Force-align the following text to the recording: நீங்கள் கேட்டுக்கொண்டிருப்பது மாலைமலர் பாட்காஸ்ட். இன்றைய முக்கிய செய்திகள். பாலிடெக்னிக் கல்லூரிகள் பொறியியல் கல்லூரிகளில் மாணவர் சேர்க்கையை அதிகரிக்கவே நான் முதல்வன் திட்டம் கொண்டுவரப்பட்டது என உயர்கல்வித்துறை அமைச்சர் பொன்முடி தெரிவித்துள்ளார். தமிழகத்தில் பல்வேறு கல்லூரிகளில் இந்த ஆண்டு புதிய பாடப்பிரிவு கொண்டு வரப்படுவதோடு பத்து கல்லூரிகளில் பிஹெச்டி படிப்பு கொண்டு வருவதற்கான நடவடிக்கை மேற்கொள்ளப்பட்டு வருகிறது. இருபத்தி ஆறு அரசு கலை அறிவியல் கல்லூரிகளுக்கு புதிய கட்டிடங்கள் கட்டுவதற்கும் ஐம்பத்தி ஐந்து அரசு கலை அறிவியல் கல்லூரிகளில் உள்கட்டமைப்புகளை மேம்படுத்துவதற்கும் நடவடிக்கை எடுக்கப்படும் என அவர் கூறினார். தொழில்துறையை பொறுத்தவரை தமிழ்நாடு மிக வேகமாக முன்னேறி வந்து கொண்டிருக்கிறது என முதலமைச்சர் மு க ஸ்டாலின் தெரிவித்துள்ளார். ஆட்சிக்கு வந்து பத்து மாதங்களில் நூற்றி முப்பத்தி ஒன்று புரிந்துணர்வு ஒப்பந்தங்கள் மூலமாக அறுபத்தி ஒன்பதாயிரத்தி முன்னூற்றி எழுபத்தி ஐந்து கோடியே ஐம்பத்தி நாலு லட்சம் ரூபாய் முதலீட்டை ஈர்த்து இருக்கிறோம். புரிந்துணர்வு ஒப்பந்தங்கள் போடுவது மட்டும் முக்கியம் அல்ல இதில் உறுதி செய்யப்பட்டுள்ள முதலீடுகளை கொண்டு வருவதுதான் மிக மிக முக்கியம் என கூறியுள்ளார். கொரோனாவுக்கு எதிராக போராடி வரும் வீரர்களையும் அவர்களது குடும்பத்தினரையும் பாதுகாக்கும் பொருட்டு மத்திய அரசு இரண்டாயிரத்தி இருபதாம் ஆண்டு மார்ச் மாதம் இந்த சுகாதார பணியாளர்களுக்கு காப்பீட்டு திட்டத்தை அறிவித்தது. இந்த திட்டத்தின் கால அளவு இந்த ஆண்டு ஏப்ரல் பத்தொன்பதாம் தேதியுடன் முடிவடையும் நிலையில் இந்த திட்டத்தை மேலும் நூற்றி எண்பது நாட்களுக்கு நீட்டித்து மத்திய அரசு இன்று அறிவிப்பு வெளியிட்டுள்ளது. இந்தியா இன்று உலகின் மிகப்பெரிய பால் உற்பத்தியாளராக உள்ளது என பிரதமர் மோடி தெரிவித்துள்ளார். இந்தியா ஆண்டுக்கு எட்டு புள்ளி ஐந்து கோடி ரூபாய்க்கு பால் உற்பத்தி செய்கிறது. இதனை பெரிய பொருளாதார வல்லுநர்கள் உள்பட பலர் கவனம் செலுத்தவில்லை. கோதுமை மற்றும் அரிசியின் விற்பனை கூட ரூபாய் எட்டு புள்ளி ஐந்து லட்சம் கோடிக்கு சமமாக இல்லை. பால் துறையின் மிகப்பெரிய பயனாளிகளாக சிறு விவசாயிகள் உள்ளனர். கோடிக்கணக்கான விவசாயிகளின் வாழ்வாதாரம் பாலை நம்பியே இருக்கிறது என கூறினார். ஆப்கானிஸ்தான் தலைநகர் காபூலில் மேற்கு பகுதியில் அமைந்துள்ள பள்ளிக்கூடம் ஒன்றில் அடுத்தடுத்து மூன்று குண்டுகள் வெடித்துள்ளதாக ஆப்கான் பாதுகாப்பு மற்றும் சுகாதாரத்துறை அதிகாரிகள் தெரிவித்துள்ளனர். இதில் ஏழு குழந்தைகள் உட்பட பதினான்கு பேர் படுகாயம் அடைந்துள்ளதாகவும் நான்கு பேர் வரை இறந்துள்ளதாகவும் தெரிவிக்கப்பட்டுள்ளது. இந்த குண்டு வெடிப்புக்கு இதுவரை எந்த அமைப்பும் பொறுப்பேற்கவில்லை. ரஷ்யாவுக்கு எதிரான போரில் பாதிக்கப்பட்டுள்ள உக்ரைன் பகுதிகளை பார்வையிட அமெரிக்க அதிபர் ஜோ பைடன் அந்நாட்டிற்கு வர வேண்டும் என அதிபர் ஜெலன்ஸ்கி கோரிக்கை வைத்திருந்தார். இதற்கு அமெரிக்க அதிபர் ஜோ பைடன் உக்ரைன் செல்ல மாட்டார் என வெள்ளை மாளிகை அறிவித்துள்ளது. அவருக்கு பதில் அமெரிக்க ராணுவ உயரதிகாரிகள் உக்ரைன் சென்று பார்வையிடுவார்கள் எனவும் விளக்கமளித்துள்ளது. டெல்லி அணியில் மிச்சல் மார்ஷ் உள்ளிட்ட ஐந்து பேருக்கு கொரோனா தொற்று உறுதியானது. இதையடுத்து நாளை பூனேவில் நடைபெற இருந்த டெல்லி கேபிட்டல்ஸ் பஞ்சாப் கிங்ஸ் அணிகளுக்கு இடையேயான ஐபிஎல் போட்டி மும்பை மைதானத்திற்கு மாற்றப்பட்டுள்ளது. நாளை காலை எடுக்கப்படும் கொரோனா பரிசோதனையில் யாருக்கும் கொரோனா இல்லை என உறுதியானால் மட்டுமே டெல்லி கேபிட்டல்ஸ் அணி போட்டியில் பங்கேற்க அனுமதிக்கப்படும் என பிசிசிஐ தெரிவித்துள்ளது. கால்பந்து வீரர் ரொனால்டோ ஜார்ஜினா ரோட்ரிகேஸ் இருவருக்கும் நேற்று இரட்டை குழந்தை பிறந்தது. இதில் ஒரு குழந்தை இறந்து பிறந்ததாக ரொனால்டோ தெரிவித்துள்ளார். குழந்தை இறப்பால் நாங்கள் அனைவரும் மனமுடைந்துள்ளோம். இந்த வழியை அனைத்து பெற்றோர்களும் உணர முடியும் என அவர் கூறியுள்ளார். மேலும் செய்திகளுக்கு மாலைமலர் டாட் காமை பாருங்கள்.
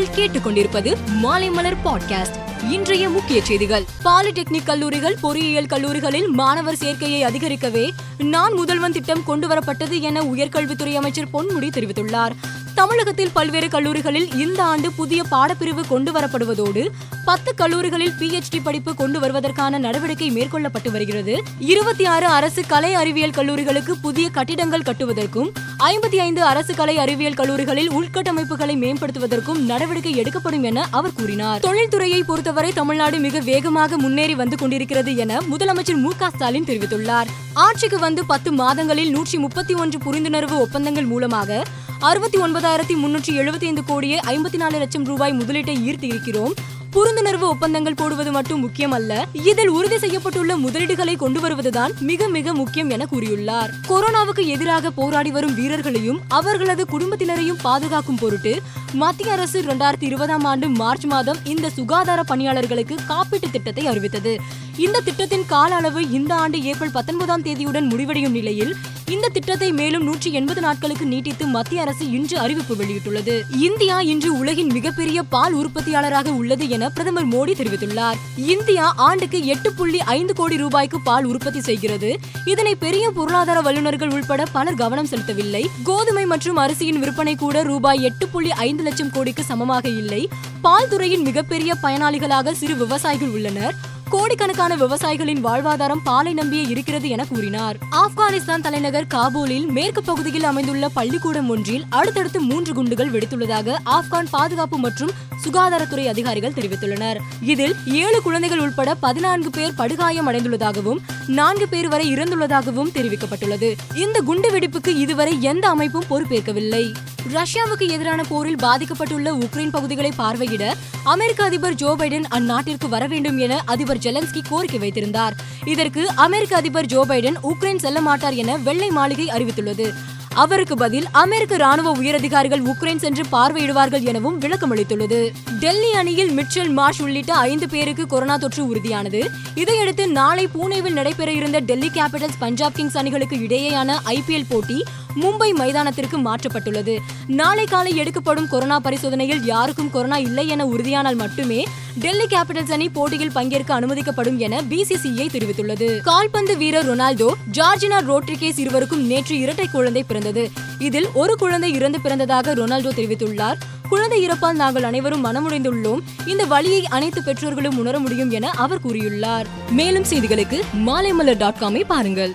நீங்கள் 0.00 0.28
கேட்டுக்கொண்டிருப்பது 0.28 0.96
மாலைமலர் 1.22 1.76
பாட்காஸ்ட். 1.84 2.62
இன்றைய 2.70 3.08
முக்கிய 3.08 3.44
செய்திகள். 3.44 3.84
பாலிடெக்னிக் 4.04 4.64
கல்லூரிகள் 4.64 5.16
பொறியியல் 5.20 5.66
கல்லூரிகளில் 5.66 6.28
மாணவர் 6.28 6.74
சேர்க்கையை 6.74 7.24
அதிகரிக்கவே 7.24 7.90
நான் 8.18 8.52
முதல்வன் 8.52 8.92
திட்டம் 8.92 9.22
கொண்டுவரப்பட்டது 9.26 10.00
என 10.00 10.20
உயர்கல்வித்துறை 10.20 10.94
அமைச்சர் 10.94 11.28
பொன்முடி 11.32 11.68
தெரிவித்துள்ளார். 11.68 12.30
தமிழகத்தில் 12.80 13.32
பல்வேறு 13.32 13.68
கல்லூரிகளில் 13.68 14.28
இந்த 14.34 14.62
ஆண்டு 14.64 14.92
புதிய 14.92 15.22
பாடப்பிரிவு 15.30 15.82
கொண்டு 15.88 16.10
வரப்படுவதோடு 16.12 16.82
பத்து 17.24 17.54
கல்லூரிகளில் 17.54 18.14
பிஹெச்டி 18.20 18.58
படிப்பு 18.62 18.94
கொண்டு 18.94 19.18
வருவதற்கான 19.20 19.78
நடவடிக்கை 19.78 20.28
மேற்கொள்ளப்பட்டு 20.30 20.90
வருகிறது. 20.90 21.34
இருபத்தி 21.58 22.04
ஆறு 22.04 22.26
அரசு 22.26 22.62
கலை 22.66 22.94
அறிவியல் 22.94 23.34
கல்லூரிகளுக்கு 23.38 23.94
புதிய 24.02 24.30
கட்டிடங்கள் 24.30 24.86
கட்டுவதற்கும் 24.88 25.50
ஐம்பத்தி 25.78 26.16
ஐந்து 26.16 26.42
அரசு 26.42 26.74
கலை 26.74 26.98
அறிவியல் 26.98 27.34
கல்லூரிகளில் 27.34 27.90
உள்கட்டமைப்புகளை 27.90 28.76
மேம்படுத்துவதற்கும் 28.84 29.60
நடவடிக்கை 29.70 30.16
எடுக்கப்படும் 30.16 30.62
என 30.62 30.86
அவர் 30.90 31.12
கூறினார். 31.12 31.60
தொழில்துறையை 31.60 32.22
பொறுத்தவரை 32.24 32.72
தமிழ்நாடு 32.72 33.18
மிக 33.18 33.40
வேகமாக 33.50 33.98
முன்னேறி 33.98 34.34
வந்து 34.34 34.56
கொண்டிருக்கிறது 34.56 35.16
என 35.16 35.40
முதலமைச்சர் 35.50 36.02
மு 36.06 36.12
க 36.16 36.30
ஸ்டாலின் 36.30 36.64
தெரிவித்துள்ளார். 36.64 37.30
ஆட்சிக்கு 37.66 37.98
வந்து 37.98 38.24
பத்து 38.24 38.52
மாதங்களில் 38.52 39.10
நூற்றி 39.10 39.38
முப்பத்தி 39.38 39.74
ஒன்று 39.74 39.98
புரிந்துணர்வு 39.98 40.58
ஒப்பந்தங்கள் 40.58 41.04
மூலமாக 41.04 41.62
அறுபத்தி 42.08 42.38
ஒன்பதாயிரத்தி 42.38 42.94
முன்னூற்றி 43.00 43.32
எழுபத்தி 43.40 43.66
ஐந்து 43.66 43.82
கோடியே 43.84 44.18
ஐம்பத்தி 44.18 44.56
நாலு 44.56 44.76
லட்சம் 44.78 45.04
ரூபாய் 45.04 45.32
முதலீட்டை 45.32 45.74
ஈர்த்து 45.88 46.04
இருக்கிறோம். 46.04 46.54
புரிந்துணர்வு 46.94 47.40
ஒப்பந்தங்கள் 47.40 47.94
போடுவது 47.94 48.32
மட்டும் 48.32 48.60
முக்கியம் 48.60 48.92
அல்ல 48.92 49.26
இதில் 49.32 49.68
உறுதி 49.68 49.96
செய்யப்பட்டுள்ள 49.96 50.52
முதலீடுகளை 50.60 51.16
கொண்டு 51.16 51.40
வருவதுதான் 51.40 51.92
மிக 52.00 52.28
மிக 52.28 52.54
முக்கியம் 52.54 52.90
என 52.90 53.06
கூறியுள்ளார். 53.10 53.70
கொரோனாவுக்கு 53.88 54.46
எதிராக 54.46 54.90
போராடி 54.90 55.30
வரும் 55.30 55.54
வீரர்களையும் 55.54 56.20
அவர்களது 56.28 56.84
குடும்பத்தினரையும் 56.84 57.62
பாதுகாக்கும் 57.62 58.20
பொருட்டு 58.20 58.62
மத்திய 58.92 59.32
அரசு 59.32 59.62
இரண்டாயிரத்தி 59.62 60.02
இருபதாம் 60.02 60.44
ஆண்டு 60.44 60.68
மார்ச் 60.68 61.04
மாதம் 61.04 61.38
இந்த 61.44 61.70
சுகாதார 61.70 62.22
பணியாளர்களுக்கு 62.22 62.96
காப்பீட்டு 63.08 63.50
திட்டத்தை 63.50 63.86
அறிவித்தது. 63.86 64.40
இந்த 64.76 65.00
திட்டத்தின் 65.00 65.46
கால 65.46 65.74
அளவு 65.74 66.10
இந்த 66.10 66.34
ஆண்டு 66.34 66.62
ஏப்ரல் 66.62 66.96
பத்தொன்பதாம் 66.98 67.42
தேதியுடன் 67.42 67.88
முடிவடையும் 67.88 68.32
நிலையில் 68.32 68.74
இந்த 69.10 69.28
திட்டத்தை 69.28 69.72
மேலும் 69.72 70.04
நூற்றி 70.04 70.32
எண்பது 70.32 70.60
நாட்களுக்கு 70.60 71.06
நீட்டித்து 71.06 71.46
மத்திய 71.46 71.82
அரசு 71.82 72.10
இன்று 72.10 72.38
அறிவிப்பு 72.38 72.74
வெளியிட்டுள்ளது. 72.74 73.34
இந்தியா 73.58 74.00
இன்று 74.00 74.38
உலகின் 74.38 74.70
மிகப்பெரிய 74.72 75.22
பால் 75.22 75.54
உற்பத்தியாளராக 75.54 76.28
உள்ளது 76.28 76.68
என 76.68 76.79
பிரதமர் 76.88 77.28
மோடி 77.28 77.52
தெரிவித்துள்ளார். 77.52 78.14
இந்தியா 78.36 78.92
ஆண்டுக்கு 78.96 79.44
எட்டு 79.44 79.72
புள்ளி 79.72 79.98
ஐந்து 79.98 80.34
கோடி 80.34 80.56
ரூபாய்க்கு 80.56 81.00
பால் 81.00 81.24
உற்பத்தி 81.24 81.60
செய்கிறது. 81.60 82.18
இதனை 82.44 82.74
பெரிய 82.74 83.10
பொருளாதார 83.10 83.60
வல்லுநர்கள் 83.60 84.10
உள்பட 84.10 84.44
பலர் 84.44 84.74
கவனம் 84.74 85.06
செலுத்தவில்லை. 85.06 85.66
கோதுமை 85.84 86.26
மற்றும் 86.26 86.56
அரிசியின் 86.56 86.98
விற்பனை 86.98 87.36
கூட 87.36 87.62
ரூபாய் 87.62 88.02
எட்டு 88.02 88.28
புள்ளி 88.28 88.50
ஐந்து 88.50 88.82
லட்சம் 88.82 89.10
கோடிக்கு 89.10 89.44
சமமாக 89.44 89.88
இல்லை. 89.88 90.28
பால் 90.62 90.88
துறையின் 90.88 91.22
மிகப்பெரிய 91.22 91.74
பயனாளிகளாக 91.82 92.52
சிறு 92.52 92.76
விவசாயிகள் 92.76 93.28
உள்ளனர். 93.28 93.74
கோடிக்கணக்கான 94.10 94.76
விவசாயிகளின் 94.76 95.44
வாழ்வாதாரம் 95.46 96.02
பாலை 96.04 96.32
நம்பியே 96.32 96.62
இருக்கிறது 96.62 97.08
என 97.08 97.24
கூறினார். 97.24 97.76
ஆப்கானிஸ்தான் 97.90 98.60
தலைநகர் 98.60 99.06
காபூலில் 99.14 99.66
மேற்கு 99.66 100.02
பகுதியில் 100.02 100.44
அமைந்துள்ள 100.44 100.88
பள்ளிக்கூடம் 100.88 101.48
ஒன்றில் 101.48 101.84
அடுத்தடுத்து 101.88 102.40
மூன்று 102.40 102.74
குண்டுகள் 102.74 103.10
வெடித்துள்ளதாக 103.10 103.76
ஆப்கான் 103.84 104.30
பாதுகாப்பு 104.30 104.78
மற்றும் 104.78 105.10
சுகாதாரத்துறை 105.44 106.06
அதிகாரிகள் 106.06 106.56
தெரிவித்துள்ளனர். 106.56 107.18
இதில் 107.42 107.76
ஏழு 107.84 108.22
குழந்தைகள் 108.22 108.58
உட்பட 108.58 108.94
பதினான்கு 108.94 109.50
பேர் 109.50 109.74
படுகாயம் 109.74 110.28
அடைந்துள்ளதாகவும் 110.28 110.98
நான்கு 111.26 111.68
பேர் 111.68 111.88
வரை 111.88 112.14
இறந்துள்ளதாகவும் 112.14 112.92
தெரிவிக்கப்பட்டுள்ளது. 112.94 113.70
இந்த 113.94 114.20
குண்டு 114.20 114.50
வெடிப்புக்கு 114.50 114.88
இதுவரை 114.88 115.42
எந்த 115.42 115.68
அமைப்பும் 115.68 116.10
பொறுப்பேற்கவில்லை. 116.10 116.84
ரஷ்யாவுக்கு 117.32 117.86
எதிரான 117.88 118.22
போரில் 118.28 118.62
பாதிக்கப்பட்டுள்ள 118.62 119.28
உக்ரைன் 119.44 119.70
பகுதிகளை 119.70 120.12
பார்வையிட 120.18 120.74
அமெரிக்க 121.04 121.44
அதிபர் 121.44 121.74
ஜோ 121.74 121.96
பைடன் 121.98 122.26
அந்நாட்டிற்கு 122.30 122.88
வர 122.88 123.06
வேண்டும் 123.06 123.38
என 123.38 123.62
அதிபர் 123.66 123.99
ஜெலன்ஸ்கி 124.02 124.40
கோரிக்கை 124.48 124.78
வைத்திருந்தார். 124.78 125.36
இதற்கு 125.64 126.10
அமெரிக்க 126.16 126.56
அதிபர் 126.56 126.86
ஜோ 126.86 127.04
பைடன் 127.08 127.36
உக்ரைன் 127.42 127.76
செல்ல 127.76 128.00
மாட்டார் 128.00 128.34
என 128.34 128.56
வெள்ளை 128.56 128.90
மாளிகை 128.90 129.26
அறிவித்துள்ளது. 129.26 129.94
அவருக்கு 130.34 130.76
பதில் 130.76 131.06
அமெரிக்க 131.12 131.56
ராணுவ 131.56 131.92
உயரதிகாரிகள் 131.92 132.62
உக்ரைன் 132.62 132.96
சென்று 132.96 133.22
பார்வையிடுவார்கள் 133.32 134.02
எனவும் 134.02 134.40
விளக்கமளித்துள்ளது. 134.40 135.30
டெல்லி 135.60 135.92
அணியில் 135.92 136.30
மிச்சல் 136.30 136.72
மார்ஷ் 136.72 137.02
உள்ளிட்ட 137.02 137.34
ஐந்து 137.34 137.68
பேருக்கு 137.68 138.06
கொரோனா 138.06 138.36
தொற்று 138.36 138.66
உறுதியானது. 138.66 139.30
இதையடுத்து 139.54 140.08
நாளை 140.08 140.48
பூனேவில் 140.54 140.92
நடைபெற 140.92 141.32
இருந்த 141.32 141.58
டெல்லி 141.58 141.88
கேபிட்டல்ஸ் 141.88 142.38
பஞ்சாப் 142.38 142.74
கிங்ஸ் 142.74 142.98
அணிகளுக்கு 142.98 143.36
இடையேயான 143.36 143.96
ஐபிஎல் 144.06 144.44
போட்டி 144.48 144.84
மும்பை 145.14 145.52
மைதானத்திற்கு 145.52 146.18
மாற்றப்பட்டுள்ளது. 146.18 146.98
நாளை 147.26 147.64
காலை 147.64 147.96
எடுக்கப்படும் 147.96 148.48
கொரோனா 148.48 148.80
பரிசோதனையில் 148.80 149.44
யாருக்கும் 149.44 149.90
கொரோனா 149.90 150.16
இல்லை 150.16 150.48
என 150.48 150.64
உறுதியானால் 150.64 151.16
மட்டுமே 151.16 151.64
டெல்லி 151.98 152.24
கேபிட்டல்ஸ் 152.24 152.72
அணி 152.72 152.88
போட்டியில் 152.88 153.32
பங்கேற்க 153.32 153.80
அனுமதிக்கப்படும் 153.80 154.36
என 154.36 154.62
பிசிசிஐ 154.62 155.26
தெரிவித்துள்ளது. 155.26 156.00
கால்பந்து 156.00 156.56
வீரர் 156.56 156.96
ரொனால்டோ 156.96 157.32
ஜார்ஜினா 157.52 158.00
ரோட்ரிகேஸ் 158.00 158.58
இருவருக்கும் 158.58 159.06
நேற்று 159.06 159.38
இரட்டை 159.38 159.66
குழந்தை 159.66 160.02
பிறந்தது. 160.02 160.50
இதில் 160.78 161.08
ஒரு 161.14 161.36
குழந்தை 161.36 161.72
இறந்து 161.72 161.98
பிறந்ததாக 162.04 162.54
ரொனால்டோ 162.54 162.90
தெரிவித்துள்ளார். 162.96 163.56
குழந்தை 163.88 164.28
இறப்பால் 164.28 164.52
நாங்கள் 164.52 164.82
அனைவரும் 164.82 165.24
மனமுடைந்துள்ளோம். 165.24 165.98
இந்த 166.26 166.44
வழியை 166.44 166.86
அனைத்து 166.86 167.22
பெற்றோர்களும் 167.22 167.78
உணர 167.78 167.98
முடியும் 167.98 168.30
என 168.30 168.50
அவர் 168.50 168.86
கூறியுள்ளார். 168.86 169.44
மேலும் 169.70 170.04
செய்திகளுக்கு 170.04 170.60
மாலைமலர் 170.86 171.36
டாட் 171.36 171.56
காமை 171.60 171.84
பாருங்கள். 171.86 172.34